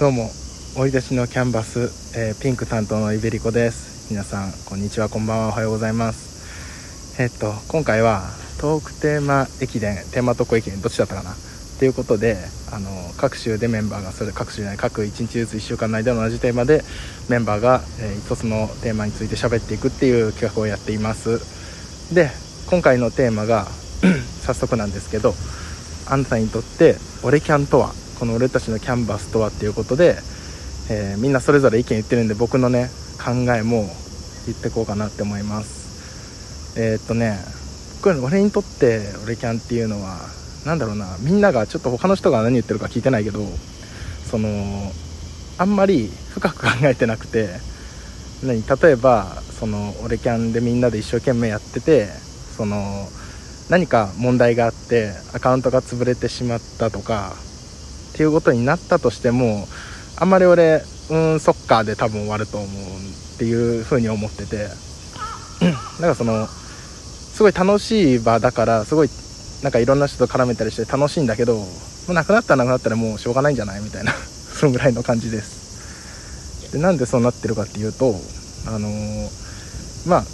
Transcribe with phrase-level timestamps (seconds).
[0.00, 0.28] どうも
[0.76, 4.10] 追い出しのキャンバス、えーピンク担当のイベリコです。
[4.10, 7.22] 皆さんこんにちはこんばんはおはようございます。
[7.22, 8.24] えっと今回は
[8.60, 11.30] トークテーマ駅伝テーマトーク駅伝どっちだったかな？
[11.30, 11.36] っ
[11.78, 12.38] ていうことで
[12.72, 16.82] あの各週でメンバーがそれ各週じゃない各1日ずつ1週間内で同じテーマで
[17.28, 21.38] メンバーが、えー一つのテーマについて喋っていくっていう企画をやっています。
[22.12, 22.30] で
[22.66, 23.68] 今回のテーマが
[24.42, 25.34] 早速なんですけど
[26.10, 27.94] あなたにとって俺キャンとは？
[28.18, 30.16] この俺たちのキャンバスとはっていうことで、
[30.90, 33.88] えーみんなそれぞれ意見言ってるんで僕のね考えも
[34.46, 36.78] 言ってこうかなって思います。
[36.78, 37.38] えーっとね
[38.02, 40.18] 僕俺にとって俺キャンっていうのは
[40.66, 43.40] なんだろうなみんながちょっと他の人が何言ってるか聞いてないけど
[44.30, 44.48] その
[45.56, 47.48] あんまり深く考えてなくて
[48.42, 49.24] 何例えば
[49.58, 52.06] その俺キャンでみんなで一生懸命やってて
[52.56, 53.08] その
[53.70, 57.32] 何か問題があってアカウントが潰れてしまったとか
[58.14, 59.66] っていうことになったとしても
[60.16, 64.68] あんまり俺うんそっかで多分終わると思うっていう風に思ってて。
[66.00, 69.08] だかそのすごい楽しい場だからすごい
[69.62, 71.66] なんかいろんな人と絡めたりして楽しいんだけども
[72.08, 76.72] うなくなったらなくなったらもうしょうがないんじゃないみたいな そのぐらいの感じです。
[76.72, 78.14] でなんでそうなってるかっていうと
[78.66, 79.28] あのー
[80.06, 80.24] まあ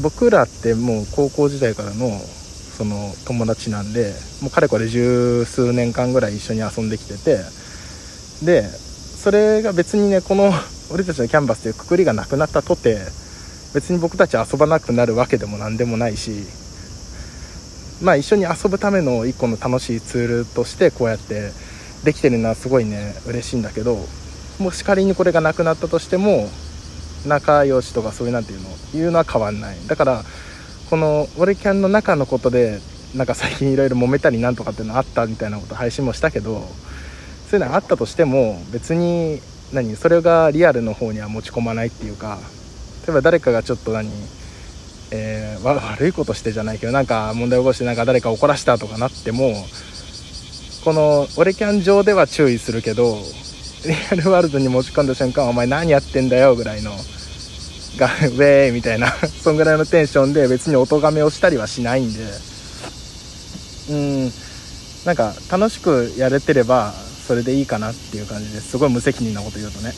[0.00, 2.10] 僕らってもう高校時代からの
[2.80, 7.40] その友達なんでもうかれこれ十数年間ぐらい一緒に遊んできてて
[8.42, 10.50] でそれが別にねこの
[10.90, 12.98] 俺たちのキャンバスというくくりがなくなったとて
[13.74, 16.46] 別に僕たち遊ばなくなるわけでも何でもないし
[18.00, 21.52] まあ一緒に遊ぶための一個の楽しいツールとしてこうやって
[22.02, 24.08] できてるのはすごいね嬉しいんだけど
[24.58, 26.48] もし仮にこれがなくなったとしても
[27.26, 29.76] 仲良しとかそういうなんていうのいうのは変わんない。
[29.86, 30.24] だから
[30.90, 32.80] この「俺キャン」の中のことで
[33.14, 36.68] なんか最近いろいろ揉めたりなんとかっていうのあったみたいなこと配信もしたけど
[37.48, 39.40] そういうのがあったとしても別に
[39.72, 42.38] 何それがリアルの方には持ち込まないっていうか
[43.06, 44.10] 例えば誰かがちょっと何、
[45.12, 49.54] えーわ悪いことしてじゃないけどなんか問題起こしてなんか誰か怒らしたとかなっても
[50.84, 53.18] この「俺キャン」上では注意するけど
[53.84, 56.92] リアルワールドに持ち込んだ瞬間「お前何やってんだよ」ぐらいの
[57.96, 59.12] が「ウェーイ!」みたいな。
[59.42, 62.22] そんぐらいのテンションで別に音がめをしたりはしないんで。
[63.90, 64.32] うん。
[65.04, 66.92] なんか楽しくやれてれば
[67.26, 69.94] それでいいかなっていう感じですごい無責任なこと言うとね。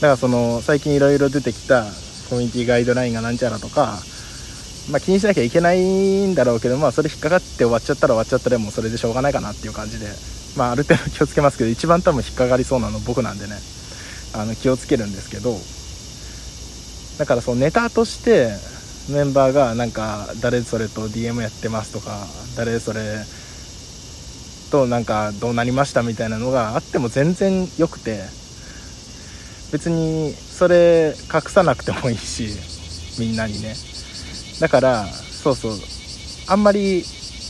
[0.00, 1.86] だからその最近いろいろ出てきた
[2.28, 4.02] コミュニティガイドラインがなんちゃらとか
[4.90, 10.06] まあ気にしなきゃいけないんだろうけどまあそれ引っかかって終わっちゃったら終わっちゃったでもうそれでしょうがないかなっていう感じで。
[10.56, 13.56] まあある程度気をつけますけど一番多分引っかかりそうなの僕なんでね。
[14.32, 15.56] あの気をつけるんですけど。
[17.20, 18.48] だからそのネタとして
[19.12, 22.26] メンバーがなんか誰それと DM やってますとか
[22.56, 23.00] 誰それ
[24.70, 28.20] となんかどうなりましたみたいなのがあっても全然よくて
[29.70, 32.48] 別にそれ隠さなくてもいいし
[33.20, 33.74] みんなにね。
[34.58, 35.72] だからそうそう。
[36.46, 37.04] あんまり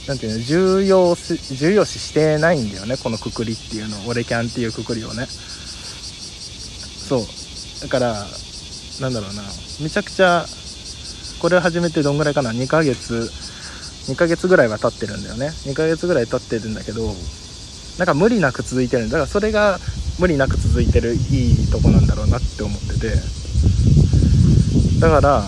[0.08, 4.08] なんていうの重要視重要視してないんだよねこのくくりっていうの。
[4.08, 5.26] 俺キャンっていうくくりをね。
[7.08, 7.20] そう。
[7.82, 8.26] だから
[9.00, 9.42] なんだろうな。
[9.80, 10.44] めちゃくちゃ
[11.40, 13.30] これを始めてどんぐらいかな？2ヶ月。
[14.08, 15.48] 2ヶ月ぐらいは経ってるんだよね。
[15.66, 17.14] 2ヶ月ぐらい経ってるんだけど
[17.98, 19.12] なんか無理なく続いてるだ。
[19.12, 19.78] からそれが
[20.18, 23.14] 無理なく続いてるいいとこなんだろうなって思ってて。
[25.00, 25.42] だから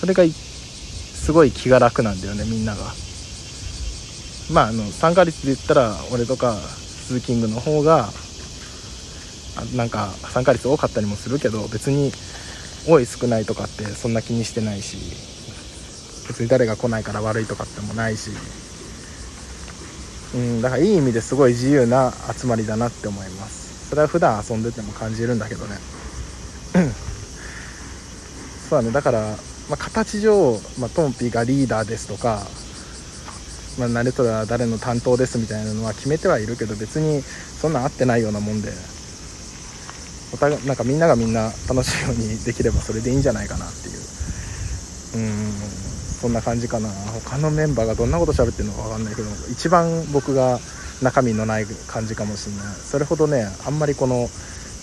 [0.00, 2.84] それがすごい気が楽なんだよねみんなが。
[4.50, 8.08] まああの参加率で言ったら俺とかスーキングの方が
[9.74, 12.12] なんか参加率多かったりもするけど別に
[12.88, 14.96] 多い少ないとかってそんな気にしてないし
[16.28, 18.30] 別に誰が来ないから悪いとかってもないし。
[20.34, 23.88] うんだからいい意味ですごい自由な集まりだなって思います。
[23.88, 25.78] それは普段遊んでても感じるんだけどね。
[28.68, 28.90] そうだね。
[28.92, 29.20] だから、
[29.70, 32.46] まあ、形上、まあ、トンピがリーダーですとか
[33.78, 38.70] まあ、慣れとら誰の担当ですみたいなのは決めてはいるけど別にそんなん合ってないようなもんで。
[40.32, 44.00] お互なんかみんながみんな楽しいようにできればそれでいいんじゃないかなっていう。
[45.16, 45.52] うん。
[46.20, 46.88] そんな感じかな。
[46.88, 50.58] 他のメンバーがどんなこと喋ってるのか分かんないけど一番僕が
[51.02, 52.64] 中身のない感じかもしれない。
[52.74, 54.28] それほどねあんまりこの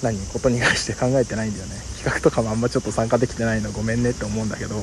[0.01, 1.75] 何ことに関して考えてないんだよね。
[1.97, 3.71] 企画とかもあんまちょっと参加できてないの。
[3.71, 4.75] ごめんねって思うんだけど。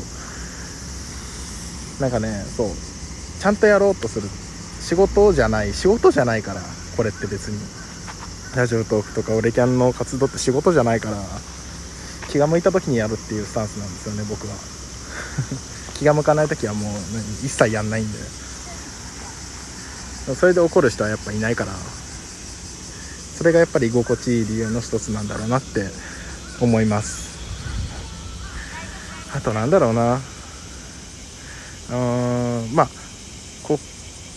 [2.01, 2.71] なんかねそう。
[3.41, 4.29] ちゃんとやろうとする。
[4.81, 5.73] 仕事じゃない。
[5.73, 6.61] 仕事じゃないから
[6.97, 7.80] これって別に。
[8.57, 11.17] ラジオトークとかオレキャンの活動って仕事じゃないから
[12.31, 14.55] 気が向いた時にやるっていうスタンスなんですよね僕は。
[15.99, 18.19] 気が向かない時はもう何一切やんないんで。
[20.35, 21.73] それで怒る人はやっぱいないから
[23.37, 25.89] それがやっぱり居心地いい理由の一つなんだろうなって
[26.61, 27.31] 思います。
[29.35, 30.17] あとなんだろうな。
[30.17, 32.89] うーんまあ
[33.63, 33.81] こ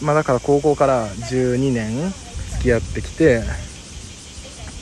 [0.01, 2.13] まあだから高校から12年
[2.53, 3.43] 付き合ってきて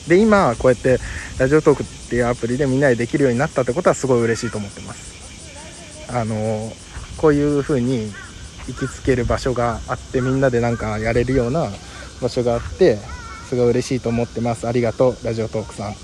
[0.08, 0.98] で今こうやって
[1.38, 6.10] ラジオトークっていうアプリでみんなでできるようになったってことはすごい嬉しいと思ってます。
[6.10, 6.72] あの
[7.16, 8.12] こういう風に
[8.68, 11.68] 行きつける場所があってみんなでなんかやれるような
[12.20, 12.98] 場所があって
[13.48, 14.66] すごい嬉しいと思ってます。
[14.66, 15.94] ありがとうラジオトークさん。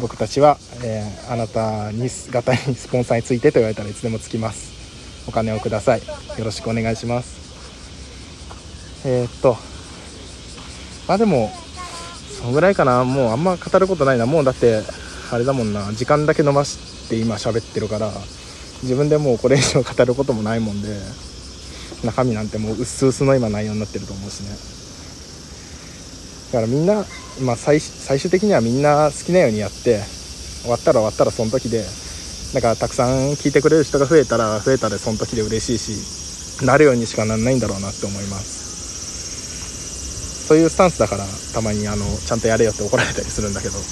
[0.00, 5.26] 僕たちは、えー、あなたに方にスポンサーについてと言われたらいつでもつきます。
[5.26, 6.02] お金をください。
[6.06, 9.06] よろしくお願いします。
[9.06, 9.56] えー、っと。
[11.06, 11.50] まあでも
[12.36, 13.04] そのぐらいかな。
[13.04, 14.26] もうあんま語ることないな。
[14.26, 14.82] もうだって
[15.30, 15.92] あれだもんな。
[15.92, 18.10] 時間だけ伸ばして今喋ってるから
[18.82, 20.88] 自分でもうこれ以上語ることもないもんで
[22.04, 24.50] 中身なんてもう薄々の今内容になってると思うしね。
[26.52, 27.04] だからみんな、
[27.42, 30.00] まあ最、最終的にはみんな好きなようにやって
[30.62, 31.84] 終わったら終わったらその時で
[32.54, 35.94] だからたくさん聞いてくれる人が増えたら増えたでその時で嬉しい
[36.58, 38.67] しなるようにしかなんないんだろうなって思います。
[40.48, 43.74] そういうスタンスだからたまにあのちゃんとやれよって怒られたりするんだけど。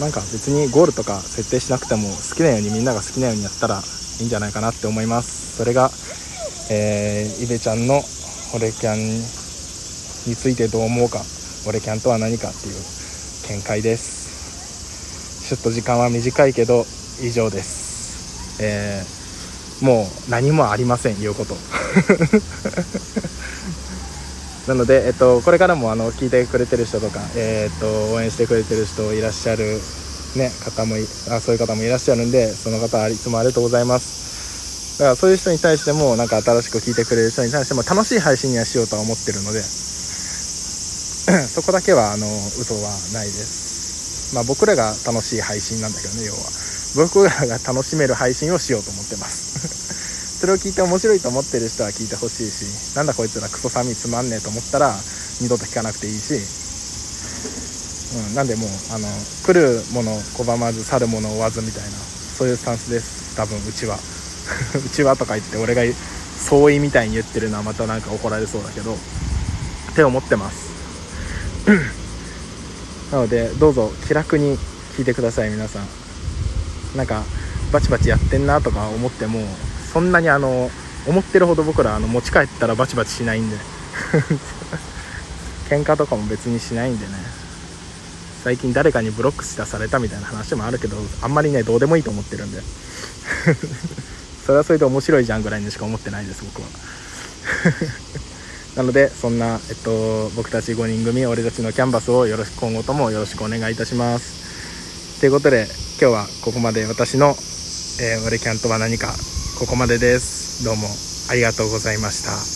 [0.00, 3.82] なんか別にゴールとか設定しなくても好きなようにみんなが好きなようにやったら
[4.18, 5.58] いいんじゃないかなって思います。
[5.58, 5.90] それが、
[6.70, 8.00] えー、イベちゃんの
[8.54, 8.98] 俺キャン
[10.26, 11.20] についてどう思うか。
[11.68, 12.74] 俺キャンとは何かっていう
[13.58, 15.48] 見解です。
[15.50, 16.86] ちょっと時間は短いけど
[17.20, 18.62] 以上です。
[18.62, 21.54] えー、もう何もありません言うこと。
[24.66, 29.80] なので、えっと、これからもあの聞いてくれてる人とか、えー、っと応援してくれてる人いらっしゃる、
[30.36, 34.98] ね、方もあそういう方もいらっしゃるんでその方はいつもありがとうございます。
[34.98, 39.60] だからそういう人に対してもなんか新しく聞いてくれる人に対しても楽しい配信にはしようとは思ってるので
[41.50, 44.34] そこだけはあの嘘はないです。
[44.34, 46.38] まあ僕らが楽しい配信なんだけどね要は。
[46.96, 49.82] 僕らが楽しめる配信をしようと思ってます。
[50.44, 54.92] それを聞いて面白いと思ってる人は聞いてほしいしなんだこいつらクソ寒いつまんねえと思ったら
[55.40, 56.36] 二度と聞かなくていいし、
[58.28, 59.08] うん、なんでもうあの
[59.40, 63.36] 来るもの拒まず去るもの追わずみたいなそういうスタンスです。
[63.40, 63.96] 多分うちは。
[64.76, 65.80] うちはとか言って俺が
[66.36, 68.92] 相違みたいに言ってるのはまたなんか怒られそうだけど。
[68.92, 68.96] っ
[69.96, 70.68] て思ってます。
[73.10, 74.58] なのでどうぞ気楽に
[74.98, 75.88] 聞いてください皆さん。
[76.98, 77.24] なんか
[77.72, 79.40] バチバチやってんなとか思っても
[79.94, 80.70] そんなにあの
[81.06, 83.56] 思ってるほど僕らあの持ち帰ったらバチバチしないんで。
[85.70, 87.12] 喧嘩とかも別にしないんでね。
[88.42, 92.60] 最近誰かにブロックしたされたみたいな話もあるけどあんまりねどうでもいいと思ってるんで。
[94.44, 96.68] それはそれで面白いじゃんぐらいにしか思ってないです僕は。
[98.76, 105.20] なのでそんな、えっと、僕たち5人組俺たちのキャンバスをよろしく今後ともよろしくお願いいたします。
[105.20, 105.68] ということで
[106.00, 106.84] 今日はここまで。
[106.86, 107.36] 私の、
[108.00, 109.14] えー、俺キャンとは何か
[109.58, 110.64] ここまでです。
[110.64, 110.88] どうも
[111.30, 112.53] ありがとうございました。